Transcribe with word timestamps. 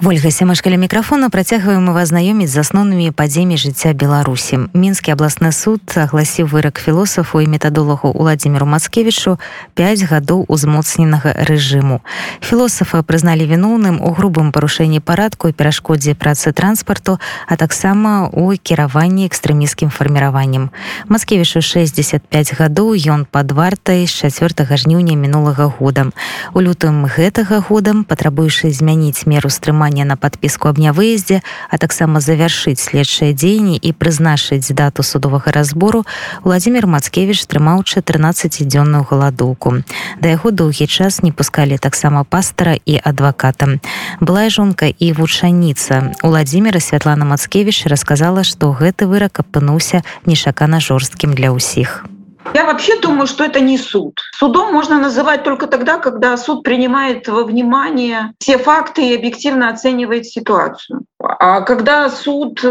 Вольга 0.00 0.30
сямашкаля 0.30 0.76
мікрафона 0.76 1.26
працягваем 1.28 1.90
вас 1.90 2.14
знаёміць 2.14 2.54
з 2.54 2.62
асноўнымі 2.62 3.10
падзеямі 3.10 3.58
жыцця 3.58 3.90
беларусі 3.98 4.70
мінскі 4.70 5.10
абласны 5.18 5.50
суд 5.50 5.82
агласіў 5.98 6.46
вырак 6.46 6.78
філосафу 6.78 7.42
і 7.42 7.50
метадолагу 7.50 8.14
уладзіміру 8.14 8.62
мацкевічу 8.62 9.42
5 9.74 10.06
гадоў 10.06 10.46
узмоцненага 10.46 11.34
рэжыму 11.50 11.98
філосафа 12.38 13.02
прызналі 13.02 13.42
віноўным 13.50 13.98
у 13.98 14.14
грубым 14.14 14.54
парушэнні 14.54 15.02
парадку 15.02 15.50
і 15.50 15.56
перашкодзе 15.58 16.14
працы 16.14 16.54
транспарту 16.54 17.18
а 17.50 17.58
таксама 17.58 18.30
у 18.30 18.54
кіраванні 18.54 19.26
экстрэміскім 19.26 19.90
фарміраваннем 19.90 20.70
мацкевішу 21.10 21.58
65 21.58 22.54
гадоў 22.54 22.94
ён 22.94 23.26
пад 23.26 23.50
вартай 23.50 24.06
з 24.06 24.30
4 24.30 24.62
жніўня 24.62 25.18
мінулага 25.18 25.66
года 25.66 26.14
у 26.54 26.62
лютым 26.62 27.10
гэтага 27.10 27.66
годам 27.66 28.06
патрабуючы 28.06 28.70
змяніць 28.70 29.26
меру 29.26 29.50
стрымання 29.50 29.86
галасавання 29.93 30.05
на 30.05 30.15
подпіску 30.15 30.67
аб 30.67 30.77
нявыездзе 30.79 31.41
а 31.69 31.77
таксама 31.77 32.19
завяршыць 32.19 32.79
следчыя 32.79 33.33
дзеянні 33.33 33.77
і 33.77 33.91
прызначыць 33.93 34.73
дату 34.73 35.03
судовага 35.03 35.51
разбору 35.51 36.05
владимир 36.43 36.87
мацкевич 36.87 37.45
трымаў 37.45 37.83
14дзённую 37.83 39.05
галадоўку 39.09 39.83
да 40.21 40.29
яго 40.29 40.51
доўгі 40.51 40.87
час 40.87 41.23
не 41.23 41.31
пускалі 41.31 41.77
таксама 41.77 42.23
пастара 42.23 42.75
і 42.85 42.99
адваката 43.03 43.79
былая 44.19 44.49
жонка 44.49 44.87
і 44.87 45.13
вучаніца 45.13 46.15
владимира 46.23 46.79
святлана 46.79 47.25
мацкевич 47.25 47.85
расказала 47.85 48.43
што 48.43 48.71
гэты 48.71 49.07
вырак 49.07 49.39
апынуўся 49.39 50.03
нешакана 50.25 50.79
жорсткім 50.79 51.33
для 51.33 51.51
ўсіх 51.51 52.03
у 52.07 52.16
Я 52.54 52.64
вообще 52.64 53.00
думаю, 53.00 53.26
что 53.26 53.44
это 53.44 53.60
не 53.60 53.78
суд. 53.78 54.20
Судом 54.34 54.72
можно 54.72 54.98
называть 54.98 55.42
только 55.42 55.66
тогда, 55.66 55.98
когда 55.98 56.36
суд 56.36 56.62
принимает 56.62 57.28
во 57.28 57.44
внимание 57.44 58.34
все 58.38 58.58
факты 58.58 59.02
и 59.02 59.16
объективно 59.16 59.70
оценивает 59.70 60.26
ситуацию. 60.26 61.02
А 61.20 61.60
когда 61.62 62.08
суд 62.10 62.64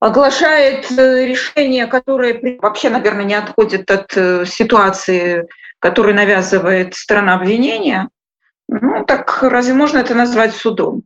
оглашает 0.00 0.90
э, 0.90 1.26
решение, 1.26 1.86
которое 1.86 2.58
вообще, 2.60 2.90
наверное, 2.90 3.24
не 3.24 3.34
отходит 3.34 3.90
от 3.90 4.16
э, 4.16 4.44
ситуации, 4.46 5.46
которую 5.78 6.16
навязывает 6.16 6.94
страна 6.94 7.34
обвинения, 7.36 8.08
ну 8.68 9.04
так 9.04 9.42
разве 9.42 9.74
можно 9.74 9.98
это 9.98 10.14
назвать 10.14 10.54
судом? 10.54 11.02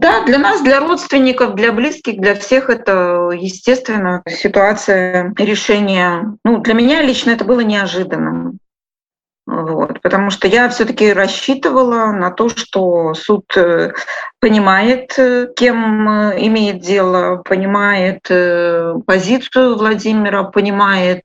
Да, 0.00 0.24
для 0.24 0.38
нас, 0.38 0.62
для 0.62 0.80
родственников, 0.80 1.54
для 1.56 1.72
близких, 1.72 2.18
для 2.22 2.34
всех 2.34 2.70
это, 2.70 3.28
естественно, 3.34 4.22
ситуация 4.26 5.34
решения. 5.36 6.38
Ну, 6.42 6.60
для 6.60 6.72
меня 6.72 7.02
лично 7.02 7.32
это 7.32 7.44
было 7.44 7.60
неожиданным. 7.60 8.58
Вот, 9.44 10.00
потому 10.00 10.30
что 10.30 10.48
я 10.48 10.70
все-таки 10.70 11.12
рассчитывала 11.12 12.12
на 12.12 12.30
то, 12.30 12.48
что 12.48 13.12
суд 13.12 13.44
э, 13.56 13.92
понимает, 14.40 15.18
э, 15.18 15.48
кем 15.54 16.08
э, 16.08 16.46
имеет 16.46 16.80
дело, 16.80 17.42
понимает 17.44 18.22
позицию 19.04 19.76
Владимира, 19.76 20.44
понимает 20.44 21.24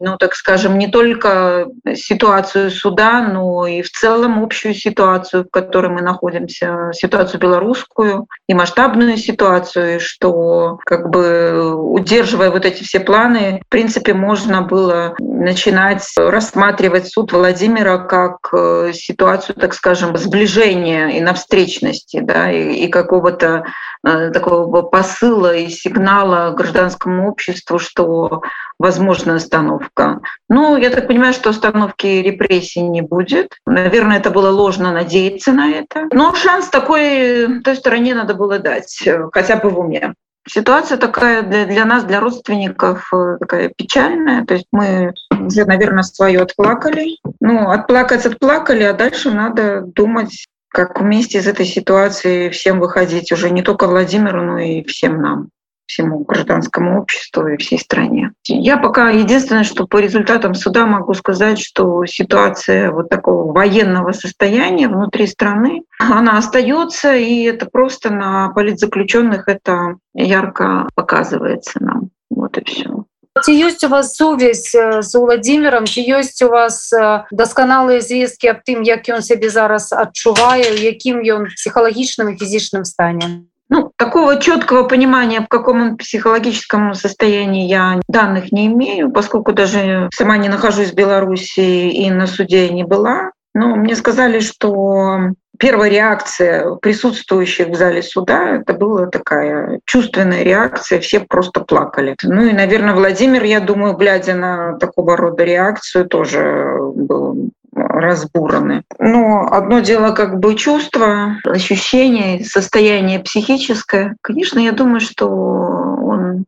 ну, 0.00 0.16
так 0.16 0.34
скажем, 0.34 0.78
не 0.78 0.88
только 0.88 1.68
ситуацию 1.94 2.70
суда, 2.70 3.22
но 3.22 3.66
и 3.66 3.82
в 3.82 3.90
целом 3.90 4.42
общую 4.42 4.74
ситуацию, 4.74 5.44
в 5.44 5.50
которой 5.50 5.88
мы 5.88 6.02
находимся, 6.02 6.90
ситуацию 6.92 7.40
белорусскую 7.40 8.26
и 8.48 8.54
масштабную 8.54 9.16
ситуацию, 9.16 10.00
что 10.00 10.78
как 10.84 11.10
бы 11.10 11.74
удерживая 11.74 12.50
вот 12.50 12.64
эти 12.64 12.82
все 12.82 13.00
планы, 13.00 13.62
в 13.64 13.68
принципе, 13.68 14.14
можно 14.14 14.62
было 14.62 15.14
начинать 15.20 16.04
рассматривать 16.16 17.08
суд 17.08 17.32
Владимира 17.32 17.98
как 17.98 18.38
э, 18.52 18.92
ситуацию, 18.94 19.54
так 19.56 19.74
скажем, 19.74 20.16
сближения 20.16 21.08
и 21.08 21.20
навстречности, 21.20 22.20
да, 22.20 22.50
и, 22.50 22.84
и 22.84 22.88
какого-то 22.88 23.64
такого 24.04 24.82
посыла 24.82 25.54
и 25.54 25.68
сигнала 25.68 26.50
гражданскому 26.52 27.28
обществу, 27.28 27.78
что 27.78 28.42
возможна 28.78 29.36
остановка. 29.36 30.20
Ну, 30.48 30.76
я 30.76 30.90
так 30.90 31.06
понимаю, 31.06 31.32
что 31.32 31.50
остановки 31.50 32.06
репрессий 32.06 32.82
не 32.82 33.00
будет. 33.00 33.56
Наверное, 33.66 34.18
это 34.18 34.30
было 34.30 34.50
ложно 34.50 34.92
надеяться 34.92 35.52
на 35.52 35.70
это. 35.70 36.08
Но 36.12 36.34
шанс 36.34 36.68
такой 36.68 37.62
той 37.62 37.76
стороне 37.76 38.14
надо 38.14 38.34
было 38.34 38.58
дать, 38.58 39.08
хотя 39.32 39.56
бы 39.56 39.70
в 39.70 39.78
уме. 39.78 40.14
Ситуация 40.46 40.98
такая 40.98 41.42
для, 41.42 41.64
для 41.64 41.84
нас, 41.86 42.04
для 42.04 42.20
родственников, 42.20 43.08
э, 43.14 43.38
такая 43.40 43.70
печальная. 43.74 44.44
То 44.44 44.54
есть 44.54 44.66
мы 44.72 45.14
уже, 45.30 45.64
наверное, 45.64 46.02
свое 46.02 46.42
отплакали. 46.42 47.16
Ну, 47.40 47.70
отплакать 47.70 48.26
отплакали, 48.26 48.82
а 48.82 48.92
дальше 48.92 49.30
надо 49.30 49.80
думать, 49.80 50.44
как 50.74 51.00
вместе 51.00 51.38
из 51.38 51.46
этой 51.46 51.66
ситуации 51.66 52.48
всем 52.48 52.80
выходить 52.80 53.30
уже 53.30 53.48
не 53.50 53.62
только 53.62 53.86
Владимиру, 53.86 54.42
но 54.42 54.58
и 54.58 54.82
всем 54.82 55.22
нам 55.22 55.48
всему 55.86 56.24
гражданскому 56.24 57.00
обществу 57.00 57.46
и 57.46 57.58
всей 57.58 57.78
стране. 57.78 58.32
Я 58.48 58.78
пока 58.78 59.10
единственное, 59.10 59.62
что 59.62 59.86
по 59.86 59.98
результатам 59.98 60.54
суда 60.54 60.86
могу 60.86 61.14
сказать, 61.14 61.60
что 61.60 62.04
ситуация 62.06 62.90
вот 62.90 63.08
такого 63.08 63.52
военного 63.52 64.10
состояния 64.12 64.88
внутри 64.88 65.28
страны, 65.28 65.82
она 66.00 66.38
остается, 66.38 67.14
и 67.14 67.44
это 67.44 67.66
просто 67.66 68.10
на 68.10 68.48
политзаключенных 68.48 69.46
это 69.46 69.98
ярко 70.14 70.88
показывается 70.96 71.80
нам. 71.80 72.10
Вот 72.30 72.58
и 72.58 72.64
все. 72.64 73.03
Ці 73.39 73.53
ёсць 73.55 73.85
у 73.85 73.89
вас 73.89 74.15
сувязь 74.15 74.75
з 74.75 75.11
владимиром 75.15 75.87
ці 75.87 76.01
ёсць 76.01 76.41
у 76.43 76.49
вас 76.49 76.91
дасканалыя 77.31 78.01
звесткі 78.01 78.51
аб 78.51 78.65
тым 78.67 78.83
як 78.83 79.07
ён 79.07 79.23
сябе 79.23 79.49
зараз 79.53 79.93
адчувае 79.93 80.75
якім 80.75 81.23
ён 81.23 81.47
псіхалагічным 81.53 82.33
і 82.33 82.37
фізічным 82.41 82.83
стане 82.83 83.47
Ну, 83.71 83.91
такого 83.97 84.37
четкого 84.37 84.87
понимания, 84.87 85.41
в 85.41 85.47
каком 85.47 85.81
он 85.81 85.97
психологическом 85.97 86.95
состоянии, 86.95 87.67
я 87.67 88.01
данных 88.07 88.51
не 88.51 88.65
имею, 88.65 89.11
поскольку 89.11 89.53
даже 89.53 90.09
сама 90.11 90.37
не 90.37 90.49
нахожусь 90.49 90.91
в 90.91 90.95
Беларуси 90.95 91.89
и 91.89 92.09
на 92.09 92.25
суде 92.25 92.69
не 92.69 92.83
была. 92.83 93.31
Но 93.53 93.75
мне 93.75 93.95
сказали, 93.95 94.39
что 94.39 95.19
первая 95.64 95.88
реакция 95.88 96.74
присутствующих 96.74 97.68
в 97.68 97.74
зале 97.74 98.02
суда 98.02 98.56
это 98.56 98.74
была 98.74 99.06
такая 99.06 99.80
чувственная 99.86 100.42
реакция, 100.42 101.00
все 101.00 101.20
просто 101.20 101.60
плакали. 101.60 102.14
Ну 102.22 102.42
и, 102.44 102.52
наверное, 102.52 102.92
Владимир, 102.92 103.42
я 103.44 103.60
думаю, 103.60 103.96
глядя 103.96 104.34
на 104.34 104.74
такого 104.78 105.16
рода 105.16 105.42
реакцию, 105.42 106.04
тоже 106.04 106.76
был 106.94 107.48
разбураны. 107.72 108.82
Но 108.98 109.48
одно 109.50 109.80
дело 109.80 110.10
как 110.10 110.38
бы 110.38 110.54
чувство, 110.54 111.38
ощущение, 111.44 112.44
состояние 112.44 113.20
психическое. 113.20 114.16
Конечно, 114.20 114.58
я 114.58 114.72
думаю, 114.72 115.00
что 115.00 115.30
он 115.30 116.44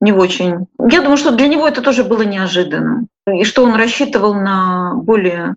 не 0.00 0.12
очень. 0.12 0.66
Я 0.80 1.02
думаю, 1.02 1.18
что 1.18 1.32
для 1.32 1.48
него 1.48 1.68
это 1.68 1.82
тоже 1.82 2.04
было 2.04 2.22
неожиданно. 2.22 3.04
И 3.30 3.44
что 3.44 3.64
он 3.64 3.74
рассчитывал 3.74 4.32
на 4.32 4.94
более 4.94 5.56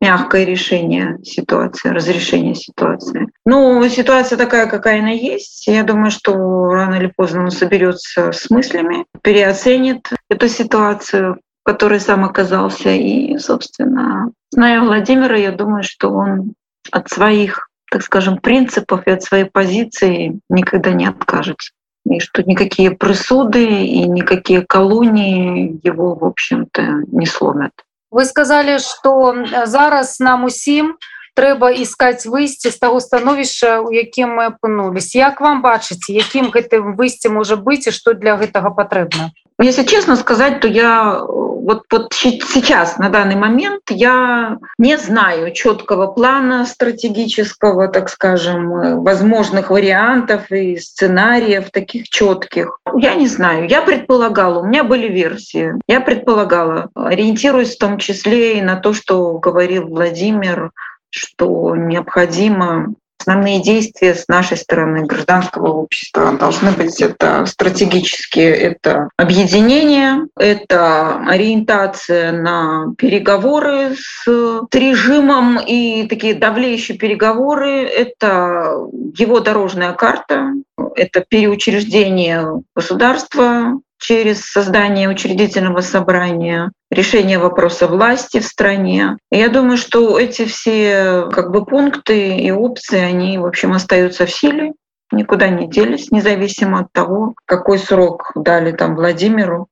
мягкое 0.00 0.44
решение 0.44 1.18
ситуации, 1.24 1.88
разрешение 1.88 2.54
ситуации. 2.54 3.28
Но 3.44 3.86
ситуация 3.88 4.36
такая, 4.36 4.66
какая 4.66 5.00
она 5.00 5.10
есть. 5.10 5.66
Я 5.66 5.84
думаю, 5.84 6.10
что 6.10 6.34
рано 6.68 6.96
или 6.96 7.12
поздно 7.16 7.44
он 7.44 7.50
соберется 7.50 8.32
с 8.32 8.50
мыслями, 8.50 9.06
переоценит 9.22 10.10
эту 10.28 10.48
ситуацию, 10.48 11.40
в 11.62 11.66
которой 11.66 12.00
сам 12.00 12.24
оказался. 12.24 12.90
И, 12.90 13.38
собственно, 13.38 14.30
Зная 14.56 14.80
Владимира, 14.80 15.36
я 15.36 15.52
думаю, 15.52 15.82
что 15.82 16.10
он 16.10 16.54
от 16.90 17.10
своих, 17.10 17.68
так 17.90 18.02
скажем, 18.02 18.38
принципов 18.38 19.06
и 19.06 19.10
от 19.10 19.22
своей 19.22 19.44
позиции 19.44 20.40
никогда 20.48 20.92
не 20.92 21.06
откажется. 21.06 21.72
И 22.08 22.20
что 22.20 22.42
никакие 22.44 22.92
присуды 22.92 23.66
и 23.66 24.08
никакие 24.08 24.62
колонии 24.62 25.80
его, 25.82 26.14
в 26.14 26.24
общем-то, 26.24 27.02
не 27.08 27.26
сломят 27.26 27.72
Вы 28.15 28.25
сказали, 28.25 28.77
что 28.77 29.35
зараз 29.65 30.19
нам 30.19 30.43
усім 30.43 30.97
трэба 31.35 31.71
искать 31.81 32.25
выйсці 32.25 32.69
з 32.69 32.77
таго 32.79 32.99
становішча 32.99 33.79
у 33.79 33.91
якім 33.95 34.35
мы 34.39 34.51
апынулись 34.51 35.15
як 35.15 35.39
вам 35.39 35.61
бачыць 35.63 36.11
якім 36.11 36.51
гэтым 36.51 36.95
выйсце 36.99 37.31
можа 37.31 37.55
быць 37.55 37.87
і 37.87 37.95
что 37.95 38.13
для 38.13 38.35
гэтага 38.35 38.75
патрэбна 38.75 39.31
Если 39.58 39.84
честно 39.84 40.16
сказать 40.16 40.60
то 40.60 40.68
я 40.68 41.24
вот, 41.66 41.82
вот 41.90 42.12
сейчас, 42.12 42.96
на 42.96 43.08
данный 43.08 43.34
момент, 43.34 43.82
я 43.90 44.58
не 44.78 44.96
знаю 44.98 45.52
четкого 45.52 46.06
плана 46.06 46.64
стратегического, 46.64 47.88
так 47.88 48.08
скажем, 48.08 49.02
возможных 49.02 49.70
вариантов 49.70 50.52
и 50.52 50.76
сценариев 50.76 51.72
таких 51.72 52.08
четких. 52.08 52.78
Я 52.96 53.16
не 53.16 53.26
знаю. 53.26 53.68
Я 53.68 53.82
предполагала, 53.82 54.60
у 54.60 54.66
меня 54.66 54.84
были 54.84 55.08
версии. 55.08 55.74
Я 55.88 56.00
предполагала, 56.00 56.88
ориентируясь 56.94 57.74
в 57.74 57.80
том 57.80 57.98
числе 57.98 58.58
и 58.58 58.62
на 58.62 58.76
то, 58.76 58.92
что 58.92 59.36
говорил 59.38 59.88
Владимир, 59.88 60.70
что 61.10 61.74
необходимо 61.74 62.94
основные 63.26 63.60
действия 63.60 64.14
с 64.14 64.28
нашей 64.28 64.56
стороны 64.56 65.04
гражданского 65.04 65.72
общества 65.72 66.32
должны 66.32 66.70
быть 66.70 67.00
это 67.00 67.44
стратегические, 67.46 68.54
это 68.54 69.08
объединение, 69.16 70.26
это 70.38 71.18
ориентация 71.26 72.30
на 72.30 72.94
переговоры 72.96 73.96
с 73.98 74.28
режимом 74.72 75.58
и 75.58 76.06
такие 76.06 76.34
давлеющие 76.34 76.96
переговоры, 76.96 77.82
это 77.82 78.76
его 79.18 79.40
дорожная 79.40 79.92
карта, 79.92 80.52
это 80.94 81.24
переучреждение 81.28 82.62
государства, 82.76 83.80
через 83.98 84.44
создание 84.44 85.08
учредительного 85.08 85.80
собрания, 85.80 86.70
решение 86.90 87.38
вопроса 87.38 87.86
власти 87.86 88.40
в 88.40 88.44
стране. 88.44 89.16
Я 89.30 89.48
думаю, 89.48 89.76
что 89.76 90.18
эти 90.18 90.44
все 90.44 91.28
как 91.32 91.50
бы 91.50 91.64
пункты 91.64 92.36
и 92.36 92.50
опции, 92.50 93.00
они, 93.00 93.38
в 93.38 93.46
общем, 93.46 93.72
остаются 93.72 94.26
в 94.26 94.30
силе, 94.30 94.72
никуда 95.12 95.48
не 95.48 95.68
делись, 95.68 96.10
независимо 96.10 96.80
от 96.80 96.92
того, 96.92 97.34
какой 97.46 97.78
срок 97.78 98.32
дали 98.34 98.72
там 98.72 98.96
Владимиру 98.96 99.68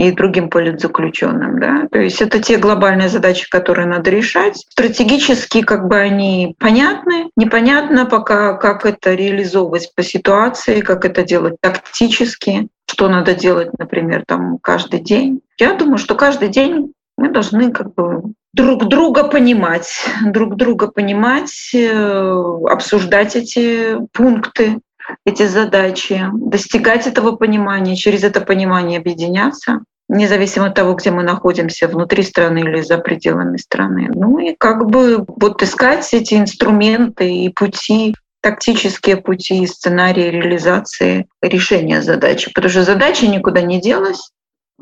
и 0.00 0.12
другим 0.12 0.48
политзаключенным. 0.48 1.60
Да? 1.60 1.86
То 1.92 1.98
есть 1.98 2.22
это 2.22 2.40
те 2.40 2.56
глобальные 2.56 3.10
задачи, 3.10 3.46
которые 3.50 3.86
надо 3.86 4.10
решать. 4.10 4.56
Стратегически 4.56 5.60
как 5.60 5.88
бы 5.88 5.96
они 5.96 6.56
понятны. 6.58 7.28
Непонятно 7.36 8.06
пока, 8.06 8.54
как 8.54 8.86
это 8.86 9.12
реализовывать 9.12 9.92
по 9.94 10.02
ситуации, 10.02 10.80
как 10.80 11.04
это 11.04 11.22
делать 11.22 11.56
тактически, 11.60 12.68
что 12.90 13.08
надо 13.08 13.34
делать, 13.34 13.78
например, 13.78 14.24
там 14.26 14.58
каждый 14.62 15.00
день. 15.00 15.42
Я 15.58 15.74
думаю, 15.74 15.98
что 15.98 16.14
каждый 16.14 16.48
день 16.48 16.94
мы 17.18 17.28
должны 17.28 17.70
как 17.70 17.92
бы 17.92 18.22
друг 18.54 18.88
друга 18.88 19.24
понимать, 19.24 20.06
друг 20.24 20.56
друга 20.56 20.88
понимать, 20.88 21.74
э, 21.74 22.54
обсуждать 22.70 23.36
эти 23.36 23.98
пункты, 24.14 24.80
эти 25.24 25.46
задачи, 25.46 26.26
достигать 26.32 27.06
этого 27.06 27.32
понимания, 27.32 27.96
через 27.96 28.24
это 28.24 28.40
понимание 28.40 28.98
объединяться, 28.98 29.80
независимо 30.08 30.66
от 30.66 30.74
того, 30.74 30.94
где 30.94 31.10
мы 31.10 31.22
находимся, 31.22 31.88
внутри 31.88 32.22
страны 32.22 32.58
или 32.60 32.80
за 32.80 32.98
пределами 32.98 33.56
страны. 33.56 34.10
Ну 34.12 34.38
и 34.38 34.54
как 34.58 34.86
бы 34.86 35.24
вот 35.26 35.62
искать 35.62 36.12
эти 36.12 36.34
инструменты 36.34 37.32
и 37.32 37.48
пути, 37.48 38.14
тактические 38.42 39.16
пути 39.16 39.62
и 39.62 39.66
сценарии 39.66 40.30
реализации 40.30 41.28
решения 41.42 42.02
задачи. 42.02 42.50
Потому 42.52 42.70
что 42.70 42.82
задача 42.82 43.26
никуда 43.26 43.62
не 43.62 43.80
делась, 43.80 44.30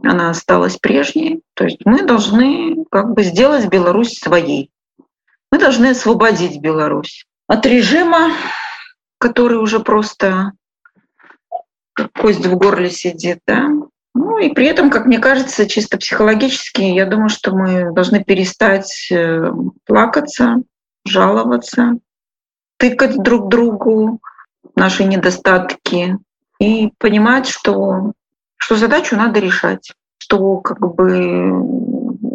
она 0.03 0.31
осталась 0.31 0.77
прежней. 0.77 1.41
То 1.55 1.65
есть 1.65 1.79
мы 1.85 2.03
должны 2.05 2.85
как 2.91 3.15
бы 3.15 3.23
сделать 3.23 3.67
Беларусь 3.69 4.19
своей. 4.19 4.71
Мы 5.51 5.59
должны 5.59 5.91
освободить 5.91 6.61
Беларусь 6.61 7.27
от 7.47 7.67
режима, 7.67 8.33
который 9.19 9.59
уже 9.59 9.81
просто 9.81 10.53
кость 12.15 12.47
в 12.47 12.57
горле 12.57 12.91
сидит, 12.91 13.41
да. 13.47 13.69
Ну 14.15 14.39
и 14.39 14.51
при 14.53 14.67
этом, 14.67 14.91
как 14.91 15.07
мне 15.07 15.19
кажется, 15.19 15.69
чисто 15.69 15.99
психологически, 15.99 16.83
я 16.83 17.07
думаю, 17.07 17.29
что 17.29 17.53
мы 17.53 17.93
должны 17.93 18.25
перестать 18.25 19.09
э, 19.11 19.53
плакаться, 19.85 20.63
жаловаться, 21.05 21.99
тыкать 22.79 23.17
друг 23.23 23.49
другу 23.49 24.21
наши 24.75 25.05
недостатки 25.05 26.19
и 26.61 26.93
понимать, 26.99 27.49
что, 27.49 28.13
что 28.57 28.77
задачу 28.77 29.17
надо 29.17 29.41
решать, 29.41 29.93
что 30.19 30.59
как 30.59 30.81
бы, 30.81 31.53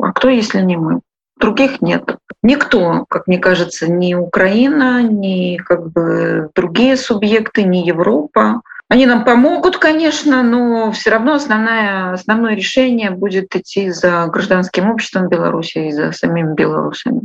а 0.02 0.12
кто, 0.14 0.30
если 0.30 0.62
не 0.62 0.78
мы? 0.78 1.02
Других 1.38 1.82
нет. 1.82 2.18
Никто, 2.44 3.06
как 3.10 3.28
мне 3.28 3.40
кажется, 3.40 3.90
ни 3.90 4.14
Украина, 4.14 5.02
ни 5.02 5.56
как 5.56 5.92
бы 5.92 6.50
другие 6.54 6.98
субъекты, 6.98 7.64
ни 7.64 7.78
Европа. 7.78 8.62
Они 8.90 9.06
нам 9.06 9.24
помогут, 9.24 9.78
конечно, 9.78 10.44
но 10.44 10.92
все 10.92 11.10
равно 11.10 11.36
основное, 11.36 12.12
основное 12.12 12.54
решение 12.54 13.12
будет 13.12 13.56
идти 13.56 13.90
за 13.90 14.28
гражданским 14.28 14.92
обществом 14.92 15.30
Беларуси 15.30 15.88
и 15.88 15.92
за 15.94 16.12
самим 16.12 16.54
белорусами. 16.54 17.22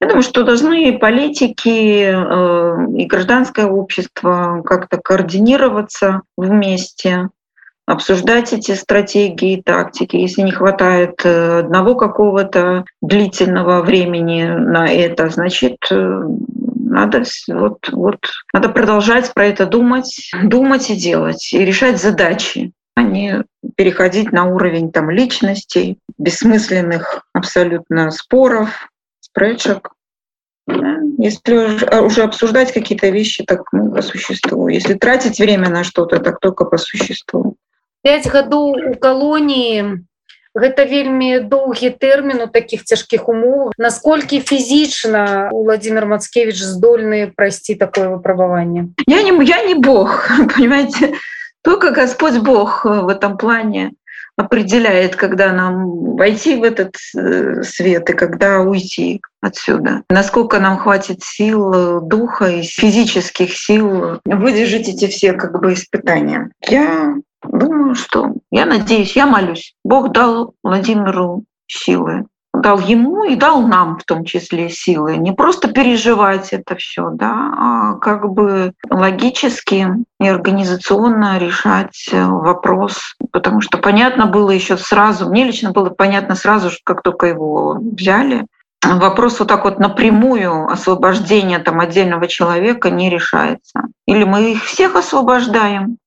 Я 0.00 0.06
думаю, 0.06 0.22
что 0.22 0.44
должны 0.44 0.96
политики 0.98 2.04
э, 2.04 2.96
и 2.96 3.06
гражданское 3.06 3.66
общество 3.66 4.62
как-то 4.64 4.98
координироваться 4.98 6.22
вместе, 6.36 7.30
обсуждать 7.88 8.52
эти 8.52 8.72
стратегии 8.72 9.62
тактики. 9.62 10.16
Если 10.16 10.42
не 10.42 10.52
хватает 10.52 11.22
э, 11.24 11.60
одного 11.60 11.94
какого-то 11.94 12.84
длительного 13.00 13.80
времени 13.80 14.44
на 14.44 14.92
это, 14.92 15.30
значит, 15.30 15.78
э, 15.90 16.22
надо, 16.84 17.22
вот, 17.48 17.88
вот, 17.90 18.18
надо 18.52 18.68
продолжать 18.68 19.32
про 19.32 19.46
это 19.46 19.64
думать, 19.64 20.30
думать 20.42 20.90
и 20.90 20.96
делать, 20.96 21.50
и 21.54 21.64
решать 21.64 21.98
задачи, 21.98 22.72
а 22.94 23.02
не 23.02 23.44
переходить 23.74 24.32
на 24.32 24.44
уровень 24.44 24.92
там, 24.92 25.08
личностей, 25.08 25.98
бессмысленных 26.18 27.22
абсолютно 27.32 28.10
споров, 28.10 28.90
спречек. 29.20 29.92
Если 30.66 32.02
уже 32.04 32.22
обсуждать 32.22 32.74
какие-то 32.74 33.08
вещи, 33.08 33.44
так 33.44 33.62
ну, 33.72 33.90
по 33.90 34.02
существу. 34.02 34.68
Если 34.68 34.92
тратить 34.92 35.38
время 35.38 35.70
на 35.70 35.84
что-то, 35.84 36.18
так 36.18 36.38
только 36.38 36.66
по 36.66 36.76
существу. 36.76 37.56
5 38.02 38.28
гадоў 38.32 38.66
у 38.90 38.94
калоніі. 38.94 40.04
Гэта 40.58 40.88
вельмі 40.90 41.38
доўгі 41.46 41.90
тэрмін 42.02 42.42
у 42.42 42.48
таких 42.50 42.82
цяжкіх 42.84 43.28
умовах. 43.28 43.72
Насколькі 43.78 44.40
фізічна 44.40 45.50
владимир 45.52 46.06
мацкевич 46.06 46.58
здольны 46.58 47.30
прайсці 47.36 47.78
такое 47.78 48.08
выпрабаванне? 48.08 48.90
Я 49.06 49.22
не 49.22 49.32
я 49.44 49.62
не 49.62 49.74
бог 49.74 50.26
понимаете? 50.56 51.14
Только 51.62 51.90
господь 51.90 52.38
бог 52.38 52.84
в 52.84 53.08
этом 53.08 53.36
плане 53.36 53.92
определяет 54.38 55.16
когда 55.16 55.52
нам 55.52 56.16
войти 56.16 56.54
в 56.54 56.62
этот 56.62 56.94
э, 57.16 57.62
свет 57.64 58.08
и 58.08 58.12
когда 58.12 58.60
уйти 58.60 59.20
отсюда. 59.42 60.02
Насколько 60.08 60.60
нам 60.60 60.78
хватит 60.78 61.22
сил 61.22 62.00
духа 62.00 62.46
и 62.46 62.62
физических 62.62 63.52
сил 63.52 64.20
выдержать 64.24 64.88
эти 64.88 65.08
все 65.08 65.32
как 65.32 65.60
бы 65.60 65.72
испытания. 65.72 66.50
Я 66.68 67.16
Думаю, 67.50 67.94
что 67.94 68.32
я 68.50 68.66
надеюсь, 68.66 69.16
я 69.16 69.26
молюсь. 69.26 69.74
Бог 69.84 70.12
дал 70.12 70.54
Владимиру 70.62 71.44
силы, 71.66 72.26
дал 72.52 72.78
ему 72.78 73.24
и 73.24 73.36
дал 73.36 73.62
нам 73.62 73.98
в 73.98 74.04
том 74.04 74.24
числе 74.24 74.68
силы. 74.68 75.16
Не 75.16 75.32
просто 75.32 75.68
переживать 75.68 76.52
это 76.52 76.76
все, 76.76 77.10
да, 77.12 77.54
а 77.56 77.94
как 77.94 78.30
бы 78.30 78.72
логически 78.90 79.88
и 80.20 80.28
организационно 80.28 81.38
решать 81.38 82.08
вопрос. 82.12 83.16
Потому 83.32 83.60
что 83.60 83.78
понятно 83.78 84.26
было 84.26 84.50
еще 84.50 84.76
сразу, 84.76 85.28
мне 85.28 85.44
лично 85.44 85.72
было 85.72 85.90
понятно 85.90 86.34
сразу, 86.34 86.70
как 86.84 87.02
только 87.02 87.26
его 87.26 87.78
взяли, 87.80 88.46
вопрос 88.82 89.38
вот 89.38 89.48
так 89.48 89.64
вот 89.64 89.78
напрямую 89.78 90.66
освобождения 90.66 91.58
там 91.58 91.80
отдельного 91.80 92.26
человека 92.26 92.90
не 92.90 93.10
решается. 93.10 93.82
Или 94.06 94.24
мы 94.24 94.52
их 94.52 94.64
всех 94.64 94.96
освобождаем, 94.96 95.98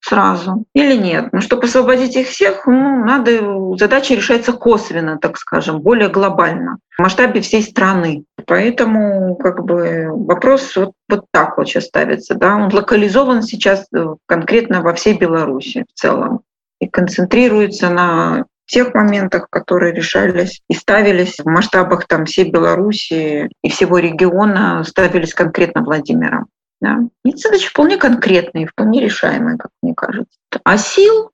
сразу 0.00 0.64
или 0.74 0.94
нет. 0.96 1.32
Но 1.32 1.40
чтобы 1.40 1.64
освободить 1.64 2.16
их 2.16 2.28
всех, 2.28 2.66
ну, 2.66 3.04
надо, 3.04 3.76
задача 3.76 4.14
решается 4.14 4.52
косвенно, 4.52 5.18
так 5.18 5.36
скажем, 5.36 5.80
более 5.80 6.08
глобально, 6.08 6.78
в 6.96 7.02
масштабе 7.02 7.40
всей 7.40 7.62
страны. 7.62 8.24
Поэтому 8.46 9.36
как 9.36 9.64
бы 9.64 10.08
вопрос 10.10 10.76
вот, 10.76 10.92
вот 11.08 11.24
так 11.32 11.58
вот 11.58 11.68
сейчас 11.68 11.86
ставится. 11.86 12.34
Да? 12.34 12.56
Он 12.56 12.72
локализован 12.72 13.42
сейчас 13.42 13.86
э, 13.94 14.14
конкретно 14.26 14.82
во 14.82 14.94
всей 14.94 15.18
Беларуси 15.18 15.84
в 15.92 15.98
целом 15.98 16.40
и 16.80 16.86
концентрируется 16.86 17.88
на 17.90 18.44
тех 18.66 18.94
моментах, 18.94 19.48
которые 19.50 19.94
решались 19.94 20.60
и 20.68 20.74
ставились 20.74 21.36
в 21.38 21.46
масштабах 21.46 22.06
там 22.06 22.24
всей 22.24 22.50
Беларуси 22.50 23.48
и 23.62 23.68
всего 23.70 23.98
региона, 23.98 24.82
ставились 24.84 25.34
конкретно 25.34 25.82
Владимиром. 25.82 26.46
Да? 26.80 26.98
И 27.24 27.34
задачи 27.36 27.68
вполне 27.68 27.96
конкретные, 27.96 28.66
вполне 28.66 29.00
решаемые, 29.00 29.56
как 29.56 29.70
мне 29.82 29.94
кажется. 29.94 30.38
А 30.64 30.76
сил 30.76 31.30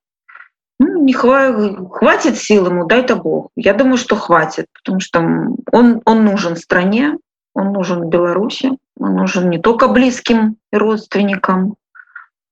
ну, 0.78 1.04
не 1.04 1.12
хватит, 1.12 1.78
хватит 1.90 2.38
сил 2.38 2.66
ему, 2.66 2.86
дай-то 2.86 3.16
Бог. 3.16 3.50
Я 3.56 3.74
думаю, 3.74 3.96
что 3.96 4.16
хватит, 4.16 4.66
потому 4.72 5.00
что 5.00 5.20
он, 5.70 6.02
он 6.04 6.24
нужен 6.24 6.56
стране, 6.56 7.18
он 7.54 7.72
нужен 7.72 8.08
Беларуси, 8.08 8.72
он 8.98 9.14
нужен 9.14 9.48
не 9.50 9.58
только 9.58 9.88
близким 9.88 10.56
родственникам, 10.72 11.76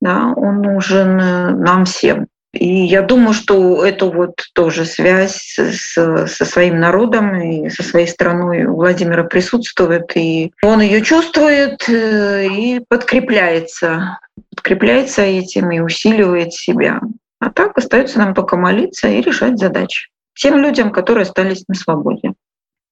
да, 0.01 0.33
он 0.37 0.63
нужен 0.63 1.21
э, 1.21 1.51
нам 1.51 1.85
всем. 1.85 2.29
И 2.54 2.86
я 2.86 3.02
думаю, 3.02 3.34
что 3.34 3.86
эту 3.86 4.12
вот 4.12 4.42
тоже 4.54 4.86
связь 4.86 5.58
с, 5.58 5.94
со 5.94 6.46
своим 6.46 6.80
народом 6.80 7.36
и 7.36 7.70
со 7.70 7.84
своей 7.84 8.08
страной 8.08 8.64
у 8.64 8.76
Владимира 8.76 9.26
присутствует, 9.26 10.16
и 10.16 10.54
он 10.64 10.80
ее 10.80 11.02
чувствует 11.02 11.88
э, 11.90 12.48
и 12.48 12.80
подкрепляется, 12.88 14.20
подкрепляется 14.56 15.22
этим 15.22 15.70
и 15.72 15.80
усиливает 15.80 16.54
себя. 16.54 17.02
А 17.40 17.52
так 17.52 17.78
остается 17.78 18.20
нам 18.20 18.34
только 18.34 18.56
молиться 18.56 19.10
и 19.10 19.22
решать 19.22 19.60
задачи 19.60 20.08
тем 20.34 20.58
людям, 20.58 20.92
которые 20.92 21.24
остались 21.24 21.66
на 21.68 21.76
свободе. 21.76 22.34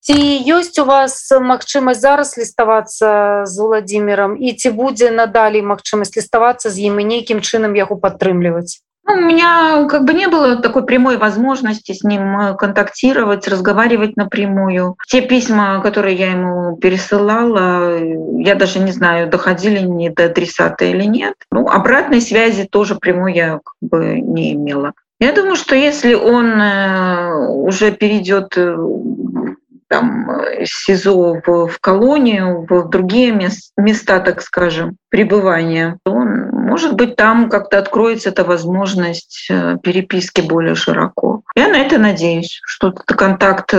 ці 0.04 0.20
ёсць 0.52 0.76
у 0.80 0.84
вас 0.84 1.32
магчымасць 1.32 2.04
зараз 2.04 2.36
ліставацца 2.36 3.48
з 3.48 3.56
владимиром 3.56 4.36
і 4.36 4.52
ці 4.52 4.76
будзе 4.76 5.12
надалей 5.16 5.64
магчымасць 5.64 6.12
ліставацца 6.20 6.68
з 6.68 6.92
ім 6.92 7.00
і 7.00 7.08
нейкім 7.08 7.40
чынам 7.40 7.72
яго 7.80 7.96
падтрымліваць 7.96 8.84
Ну, 9.09 9.15
у 9.15 9.21
меня 9.23 9.87
как 9.89 10.05
бы 10.05 10.13
не 10.13 10.29
было 10.29 10.57
такой 10.57 10.85
прямой 10.85 11.17
возможности 11.17 11.93
с 11.93 12.05
ним 12.05 12.39
э, 12.39 12.55
контактировать, 12.57 13.49
разговаривать 13.49 14.19
напрямую. 14.19 14.97
Те 15.09 15.23
письма, 15.23 15.81
которые 15.81 16.15
я 16.15 16.33
ему 16.33 16.77
пересылала, 16.77 17.99
я 18.39 18.55
даже 18.55 18.81
не 18.81 18.93
знаю, 18.93 19.31
доходили 19.31 19.81
не 19.81 20.11
до 20.11 20.27
адресата 20.27 20.85
или 20.85 21.05
нет. 21.05 21.35
Ну, 21.51 21.69
обратной 21.69 22.21
связи 22.21 22.69
тоже 22.71 22.97
прямой 22.97 23.33
я 23.33 23.61
как 23.65 23.77
бы 23.81 24.21
не 24.21 24.53
имела. 24.53 24.93
Я 25.21 25.33
думаю, 25.33 25.57
что 25.57 25.75
если 25.75 26.13
он 26.13 26.61
э, 26.61 27.49
уже 27.49 27.93
перейдет 27.93 28.57
э, 29.91 29.95
там, 29.95 30.31
СИЗО 30.65 31.41
в, 31.45 31.69
в 31.69 31.79
колонию, 31.81 32.67
в 32.69 32.89
другие 32.89 33.33
места, 33.77 34.21
так 34.21 34.43
скажем, 34.43 34.97
пребывания, 35.09 35.99
он, 36.05 36.51
может 36.51 36.95
быть, 36.95 37.17
там 37.17 37.49
как-то 37.49 37.79
откроется 37.79 38.31
эта 38.31 38.45
возможность 38.45 39.49
э, 39.51 39.77
переписки 39.83 40.41
более 40.41 40.75
широко. 40.75 41.43
Я 41.57 41.69
на 41.69 41.77
это 41.79 41.99
надеюсь, 41.99 42.61
что 42.65 42.89
этот 42.89 43.07
контакт 43.07 43.75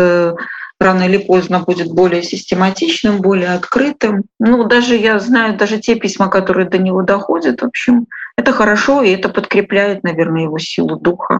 рано 0.79 1.03
или 1.03 1.17
поздно 1.17 1.59
будет 1.59 1.91
более 1.91 2.23
систематичным, 2.23 3.21
более 3.21 3.49
открытым. 3.49 4.23
Ну, 4.39 4.63
даже 4.63 4.95
я 4.95 5.19
знаю, 5.19 5.57
даже 5.57 5.79
те 5.79 5.95
письма, 5.95 6.29
которые 6.29 6.69
до 6.69 6.77
него 6.77 7.01
доходят, 7.01 7.61
в 7.61 7.65
общем, 7.65 8.07
это 8.37 8.53
хорошо, 8.53 9.01
и 9.03 9.11
это 9.11 9.29
подкрепляет, 9.29 10.03
наверное, 10.03 10.43
его 10.43 10.57
силу 10.57 10.95
духа. 10.95 11.39